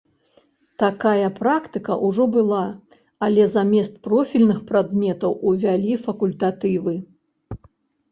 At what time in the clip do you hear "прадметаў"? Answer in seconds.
4.71-5.37